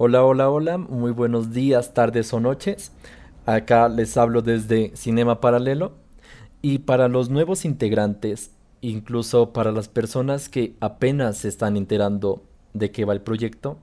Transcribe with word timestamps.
Hola, 0.00 0.24
hola, 0.24 0.48
hola, 0.48 0.78
muy 0.78 1.10
buenos 1.10 1.52
días, 1.52 1.92
tardes 1.92 2.32
o 2.32 2.38
noches. 2.38 2.92
Acá 3.46 3.88
les 3.88 4.16
hablo 4.16 4.42
desde 4.42 4.92
Cinema 4.94 5.40
Paralelo 5.40 5.90
y 6.62 6.78
para 6.78 7.08
los 7.08 7.30
nuevos 7.30 7.64
integrantes, 7.64 8.52
incluso 8.80 9.52
para 9.52 9.72
las 9.72 9.88
personas 9.88 10.48
que 10.48 10.76
apenas 10.78 11.38
se 11.38 11.48
están 11.48 11.76
enterando 11.76 12.44
de 12.74 12.92
qué 12.92 13.04
va 13.04 13.12
el 13.12 13.22
proyecto, 13.22 13.78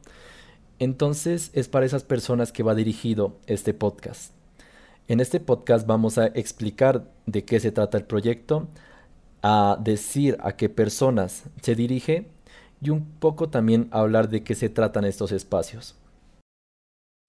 entonces 0.80 1.52
es 1.52 1.68
para 1.68 1.86
esas 1.86 2.06
personas 2.06 2.54
que 2.54 2.64
va 2.64 2.76
dirigido 2.76 3.36
este 3.46 3.74
podcast. 3.74 4.32
En 5.10 5.20
este 5.20 5.42
podcast 5.42 5.86
vamos 5.86 6.18
a 6.18 6.28
explicar 6.28 7.12
de 7.26 7.44
qué 7.44 7.60
se 7.60 7.74
trata 7.74 7.98
el 7.98 8.06
proyecto, 8.06 8.70
a 9.42 9.78
decir 9.84 10.38
a 10.40 10.54
qué 10.54 10.70
personas 10.70 11.44
se 11.62 11.76
dirige 11.76 12.30
y 12.82 12.92
un 12.92 13.04
poco 13.20 13.50
también 13.50 13.90
hablar 13.92 14.30
de 14.30 14.44
qué 14.44 14.56
se 14.56 14.70
tratan 14.70 15.04
estos 15.04 15.34
espacios. 15.34 15.98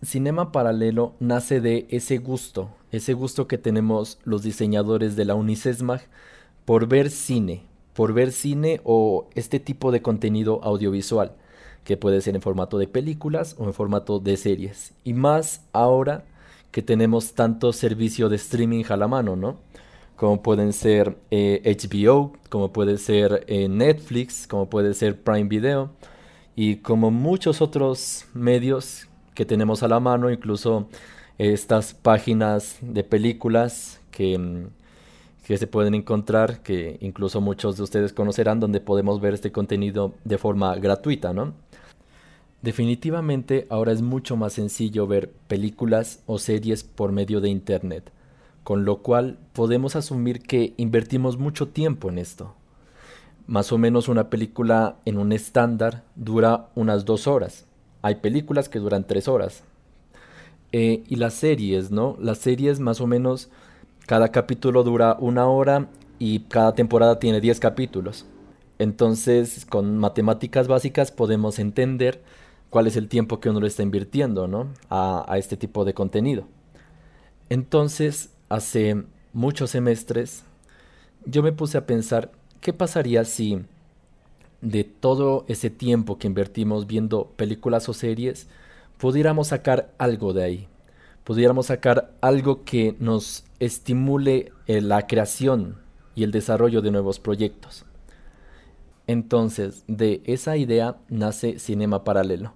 Cinema 0.03 0.53
Paralelo 0.53 1.15
nace 1.21 1.61
de 1.63 1.87
ese 1.89 2.19
gusto, 2.19 2.69
ese 2.93 3.15
gusto 3.15 3.49
que 3.49 3.57
tenemos 3.57 4.19
los 4.25 4.43
diseñadores 4.43 5.17
de 5.17 5.25
la 5.25 5.35
Unicesmag 5.35 6.03
por 6.67 6.87
ver 6.87 7.11
cine, 7.11 7.63
por 7.95 8.13
ver 8.13 8.31
cine 8.31 8.83
o 8.85 9.27
este 9.35 9.59
tipo 9.59 9.93
de 9.93 10.03
contenido 10.03 10.61
audiovisual, 10.63 11.33
que 11.83 11.97
puede 11.97 12.21
ser 12.21 12.35
en 12.35 12.43
formato 12.43 12.77
de 12.77 12.89
películas 12.89 13.57
o 13.59 13.65
en 13.65 13.73
formato 13.73 14.21
de 14.21 14.37
series. 14.37 14.93
Y 15.03 15.15
más 15.15 15.63
ahora 15.73 16.25
que 16.73 16.83
tenemos 16.83 17.33
tanto 17.33 17.73
servicio 17.73 18.29
de 18.29 18.37
streaming 18.37 18.85
a 18.91 18.99
la 18.99 19.09
mano, 19.09 19.35
¿no? 19.35 19.57
Como 20.17 20.43
pueden 20.43 20.75
ser 20.75 21.17
HBO, 21.31 22.33
eh, 22.35 22.39
como 22.51 22.71
puede 22.71 22.99
ser 22.99 23.45
eh, 23.49 23.69
Netflix, 23.69 24.47
como 24.47 24.69
puede 24.69 24.93
ser 24.93 25.19
Prime 25.23 25.49
Video 25.49 25.91
y 26.55 26.77
como 26.77 27.11
muchos 27.11 27.63
otros 27.63 28.27
medios 28.35 29.09
que 29.37 29.45
tenemos 29.45 29.85
a 29.85 29.89
la 29.89 30.01
mano, 30.01 30.31
incluso 30.33 30.89
estas 31.39 31.95
páginas 31.95 32.79
de 32.81 33.05
películas 33.05 34.01
que, 34.11 34.37
mm, 34.37 34.67
que 35.47 35.59
se 35.59 35.69
pueden 35.69 35.95
encontrar, 35.95 36.63
que 36.63 36.97
incluso 37.01 37.41
muchos 37.41 37.77
de 37.77 37.85
ustedes 37.85 38.13
conocerán, 38.13 38.59
donde 38.59 38.81
podemos 38.81 39.21
ver 39.21 39.35
este 39.35 39.53
contenido 39.53 40.15
de 40.25 40.39
forma 40.39 40.75
gratuita, 40.75 41.33
¿no? 41.33 41.53
Definitivamente 42.63 43.67
ahora 43.71 43.93
es 43.93 44.03
mucho 44.03 44.37
más 44.37 44.55
sencillo 44.55 45.07
ver 45.07 45.31
películas 45.47 46.23
o 46.27 46.39
series 46.39 46.83
por 46.83 47.13
medio 47.13 47.41
de 47.41 47.49
Internet, 47.49 48.11
con 48.65 48.85
lo 48.85 49.03
cual 49.03 49.39
podemos 49.53 49.95
asumir 49.95 50.41
que 50.41 50.75
invertimos 50.79 51.39
mucho 51.39 51.69
tiempo 51.69 52.09
en 52.09 52.19
esto. 52.19 52.55
Más 53.47 53.71
o 53.71 53.79
menos 53.79 54.09
una 54.09 54.31
película 54.31 54.97
en 55.05 55.19
un 55.19 55.31
estándar 55.31 56.03
dura 56.17 56.71
unas 56.75 57.05
dos 57.05 57.29
horas, 57.29 57.67
hay 58.07 58.15
películas 58.15 58.69
que 58.69 58.79
duran 58.79 59.05
tres 59.05 59.27
horas. 59.27 59.65
Eh, 60.71 61.03
y 61.09 61.17
las 61.17 61.35
series, 61.35 61.91
¿no? 61.91 62.17
Las 62.21 62.39
series 62.39 62.79
más 62.79 63.01
o 63.01 63.09
menos, 63.09 63.49
cada 64.07 64.29
capítulo 64.29 64.85
dura 64.85 65.17
una 65.19 65.47
hora 65.47 65.89
y 66.21 66.41
cada 66.41 66.73
temporada 66.77 67.19
tiene 67.19 67.41
diez 67.41 67.59
capítulos. 67.59 68.25
Entonces, 68.79 69.67
con 69.67 69.99
matemáticas 69.99 70.69
básicas 70.69 71.11
podemos 71.11 71.59
entender 71.59 72.23
cuál 72.71 72.87
es 72.87 72.97
el 72.97 73.09
tiempo 73.09 73.41
que 73.41 73.51
uno 73.51 73.61
le 73.61 73.67
está 73.67 73.83
invirtiendo, 73.83 74.47
¿no? 74.47 74.69
A 74.89 75.35
este 75.37 75.57
tipo 75.57 75.85
de 75.85 75.93
contenido. 75.93 76.47
Entonces, 77.49 78.31
hace 78.49 79.03
muchos 79.33 79.71
semestres, 79.71 80.45
yo 81.25 81.43
me 81.43 81.51
puse 81.51 81.77
a 81.77 81.87
pensar, 81.87 82.31
¿qué 82.61 82.73
pasaría 82.73 83.25
si 83.25 83.65
de 84.61 84.85
todo 84.85 85.45
ese 85.49 85.71
tiempo 85.71 86.19
que 86.19 86.27
invertimos 86.27 86.87
viendo 86.87 87.33
películas 87.37 87.89
o 87.89 87.95
series, 87.95 88.49
pudiéramos 88.99 89.49
sacar 89.49 89.93
algo 89.99 90.33
de 90.33 90.45
ahí. 90.45 90.69
Pudiéramos 91.25 91.67
sacar 91.67 92.15
algo 92.21 92.65
que 92.65 92.97
nos 93.01 93.45
estimule 93.59 94.53
la 94.67 95.07
creación 95.07 95.77
y 96.15 96.23
el 96.23 96.31
desarrollo 96.31 96.83
de 96.83 96.91
nuevos 96.91 97.19
proyectos. 97.19 97.85
Entonces, 99.07 99.85
de 99.87 100.23
esa 100.25 100.57
idea 100.57 100.97
nace 101.09 101.59
Cinema 101.59 102.05
Paralelo, 102.05 102.55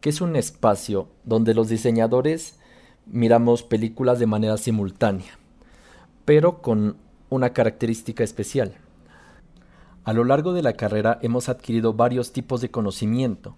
que 0.00 0.10
es 0.10 0.20
un 0.20 0.36
espacio 0.36 1.08
donde 1.24 1.54
los 1.54 1.68
diseñadores 1.68 2.58
miramos 3.06 3.62
películas 3.62 4.18
de 4.18 4.26
manera 4.26 4.56
simultánea, 4.56 5.38
pero 6.24 6.62
con 6.62 6.96
una 7.30 7.52
característica 7.52 8.24
especial 8.24 8.76
a 10.04 10.12
lo 10.12 10.24
largo 10.24 10.52
de 10.52 10.62
la 10.62 10.74
carrera 10.74 11.18
hemos 11.22 11.48
adquirido 11.48 11.94
varios 11.94 12.32
tipos 12.32 12.60
de 12.60 12.70
conocimiento, 12.70 13.56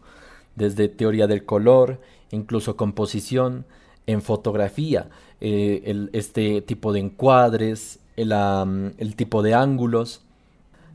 desde 0.54 0.88
teoría 0.88 1.26
del 1.26 1.44
color, 1.44 2.00
incluso 2.30 2.76
composición, 2.76 3.66
en 4.06 4.22
fotografía, 4.22 5.08
eh, 5.40 6.08
este 6.12 6.62
tipo 6.62 6.92
de 6.92 7.00
encuadres, 7.00 7.98
el, 8.16 8.32
el 8.32 9.16
tipo 9.16 9.42
de 9.42 9.54
ángulos, 9.54 10.22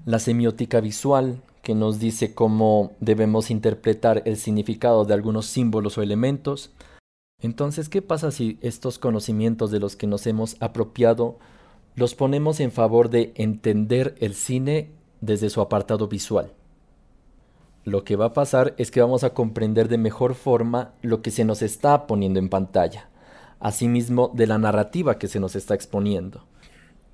la 0.05 0.19
semiótica 0.19 0.79
visual, 0.79 1.41
que 1.61 1.75
nos 1.75 1.99
dice 1.99 2.33
cómo 2.33 2.93
debemos 2.99 3.51
interpretar 3.51 4.23
el 4.25 4.37
significado 4.37 5.05
de 5.05 5.13
algunos 5.13 5.45
símbolos 5.45 5.97
o 5.97 6.01
elementos. 6.01 6.71
Entonces, 7.39 7.89
¿qué 7.89 8.01
pasa 8.01 8.31
si 8.31 8.57
estos 8.61 8.97
conocimientos 8.97 9.71
de 9.71 9.79
los 9.79 9.95
que 9.95 10.07
nos 10.07 10.25
hemos 10.25 10.55
apropiado 10.59 11.37
los 11.95 12.15
ponemos 12.15 12.59
en 12.59 12.71
favor 12.71 13.09
de 13.09 13.33
entender 13.35 14.15
el 14.19 14.33
cine 14.33 14.89
desde 15.21 15.49
su 15.49 15.61
apartado 15.61 16.07
visual. 16.07 16.51
Lo 17.83 18.03
que 18.03 18.15
va 18.15 18.25
a 18.25 18.33
pasar 18.33 18.75
es 18.77 18.91
que 18.91 19.01
vamos 19.01 19.23
a 19.23 19.33
comprender 19.33 19.87
de 19.87 19.97
mejor 19.97 20.35
forma 20.35 20.93
lo 21.01 21.21
que 21.21 21.31
se 21.31 21.45
nos 21.45 21.61
está 21.61 22.05
poniendo 22.05 22.39
en 22.39 22.49
pantalla, 22.49 23.09
asimismo 23.59 24.31
de 24.33 24.47
la 24.47 24.57
narrativa 24.57 25.17
que 25.17 25.27
se 25.27 25.39
nos 25.39 25.55
está 25.55 25.73
exponiendo. 25.73 26.43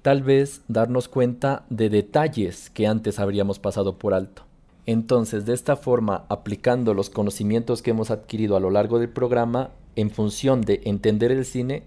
Tal 0.01 0.23
vez 0.23 0.61
darnos 0.67 1.07
cuenta 1.07 1.65
de 1.69 1.89
detalles 1.89 2.69
que 2.69 2.87
antes 2.87 3.19
habríamos 3.19 3.59
pasado 3.59 3.97
por 3.97 4.13
alto. 4.13 4.43
Entonces, 4.85 5.45
de 5.45 5.53
esta 5.53 5.75
forma, 5.75 6.25
aplicando 6.29 6.93
los 6.93 7.09
conocimientos 7.09 7.81
que 7.81 7.91
hemos 7.91 8.09
adquirido 8.09 8.55
a 8.55 8.61
lo 8.61 8.69
largo 8.69 8.99
del 8.99 9.09
programa 9.09 9.71
en 9.95 10.11
función 10.11 10.61
de 10.61 10.81
entender 10.85 11.31
el 11.31 11.45
cine, 11.45 11.83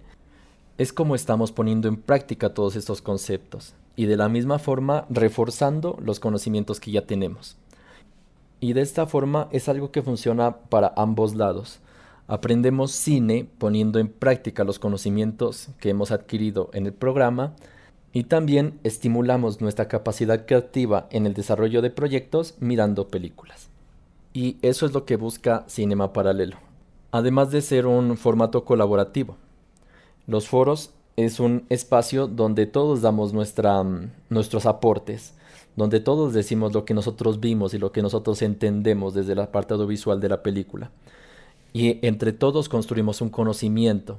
es 0.77 0.93
como 0.93 1.15
estamos 1.15 1.53
poniendo 1.53 1.89
en 1.89 1.97
práctica 1.97 2.53
todos 2.53 2.77
estos 2.77 3.01
conceptos 3.01 3.75
y 4.00 4.06
de 4.06 4.16
la 4.16 4.31
misma 4.31 4.59
forma 4.59 5.05
reforzando 5.11 5.99
los 6.03 6.21
conocimientos 6.21 6.81
que 6.81 6.91
ya 6.91 7.05
tenemos. 7.05 7.59
Y 8.59 8.72
de 8.72 8.81
esta 8.81 9.05
forma 9.05 9.49
es 9.53 9.69
algo 9.69 9.93
que 9.93 10.00
funciona 10.00 10.56
para 10.56 10.94
ambos 10.97 11.34
lados. 11.34 11.81
Aprendemos 12.27 12.93
cine 12.93 13.47
poniendo 13.59 13.99
en 13.99 14.09
práctica 14.09 14.65
los 14.65 14.78
conocimientos 14.78 15.69
que 15.81 15.91
hemos 15.91 16.12
adquirido 16.12 16.71
en 16.72 16.87
el 16.87 16.94
programa 16.94 17.53
y 18.15 18.25
también 18.25 18.81
estimulamos 18.84 19.60
nuestra 19.60 19.87
capacidad 19.87 20.47
creativa 20.47 21.06
en 21.10 21.27
el 21.27 21.34
desarrollo 21.34 21.83
de 21.83 21.91
proyectos 21.91 22.55
mirando 22.59 23.09
películas. 23.09 23.69
Y 24.33 24.56
eso 24.62 24.87
es 24.87 24.94
lo 24.94 25.05
que 25.05 25.16
busca 25.16 25.66
Cinema 25.69 26.15
Paralelo, 26.15 26.56
además 27.12 27.50
de 27.50 27.60
ser 27.60 27.87
un 27.87 28.16
formato 28.16 28.65
colaborativo. 28.65 29.37
Los 30.27 30.49
foros 30.49 30.94
es 31.25 31.41
un 31.41 31.65
espacio 31.69 32.27
donde 32.27 32.67
todos 32.67 33.03
damos 33.03 33.33
mm, 33.33 34.07
nuestros 34.29 34.67
aportes, 34.67 35.35
donde 35.77 36.01
todos 36.01 36.33
decimos 36.33 36.73
lo 36.73 36.85
que 36.85 36.95
nosotros 36.95 37.41
vimos 37.41 37.75
y 37.75 37.79
lo 37.79 37.93
que 37.93 38.03
nosotros 38.03 38.43
entendemos 38.43 39.15
desde 39.15 39.33
el 39.33 39.41
apartado 39.41 39.87
visual 39.87 40.21
de 40.21 40.29
la 40.29 40.43
película. 40.43 40.91
Y 41.73 42.05
entre 42.07 42.33
todos 42.33 42.69
construimos 42.69 43.21
un 43.21 43.31
conocimiento. 43.31 44.19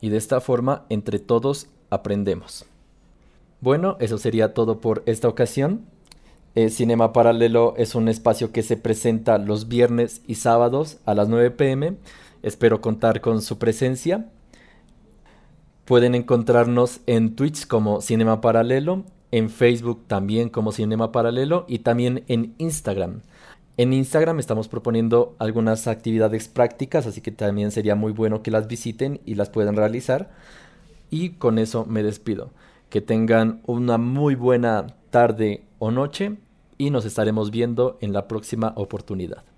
Y 0.00 0.08
de 0.08 0.16
esta 0.16 0.40
forma, 0.40 0.84
entre 0.88 1.18
todos 1.18 1.68
aprendemos. 1.90 2.64
Bueno, 3.60 3.96
eso 4.00 4.18
sería 4.18 4.54
todo 4.54 4.80
por 4.80 5.04
esta 5.06 5.28
ocasión. 5.28 5.86
Eh, 6.54 6.68
Cinema 6.68 7.12
Paralelo 7.12 7.74
es 7.76 7.94
un 7.94 8.08
espacio 8.08 8.50
que 8.50 8.62
se 8.62 8.76
presenta 8.76 9.38
los 9.38 9.68
viernes 9.68 10.20
y 10.26 10.34
sábados 10.34 10.98
a 11.06 11.14
las 11.14 11.28
9 11.28 11.52
pm. 11.52 11.94
Espero 12.42 12.80
contar 12.80 13.20
con 13.20 13.40
su 13.40 13.58
presencia. 13.58 14.26
Pueden 15.84 16.14
encontrarnos 16.14 17.00
en 17.06 17.34
Twitch 17.34 17.66
como 17.66 18.00
Cinema 18.00 18.40
Paralelo, 18.40 19.04
en 19.32 19.50
Facebook 19.50 20.04
también 20.06 20.48
como 20.48 20.70
Cinema 20.70 21.10
Paralelo 21.10 21.64
y 21.66 21.80
también 21.80 22.22
en 22.28 22.54
Instagram. 22.58 23.22
En 23.78 23.92
Instagram 23.92 24.38
estamos 24.38 24.68
proponiendo 24.68 25.34
algunas 25.38 25.88
actividades 25.88 26.46
prácticas, 26.46 27.06
así 27.06 27.20
que 27.20 27.32
también 27.32 27.72
sería 27.72 27.96
muy 27.96 28.12
bueno 28.12 28.42
que 28.42 28.50
las 28.50 28.68
visiten 28.68 29.20
y 29.24 29.34
las 29.34 29.50
puedan 29.50 29.74
realizar. 29.74 30.30
Y 31.10 31.30
con 31.30 31.58
eso 31.58 31.84
me 31.86 32.02
despido. 32.02 32.50
Que 32.88 33.00
tengan 33.00 33.60
una 33.66 33.98
muy 33.98 34.34
buena 34.34 34.86
tarde 35.10 35.64
o 35.78 35.90
noche 35.90 36.36
y 36.78 36.90
nos 36.90 37.04
estaremos 37.04 37.50
viendo 37.50 37.98
en 38.00 38.12
la 38.12 38.28
próxima 38.28 38.72
oportunidad. 38.76 39.51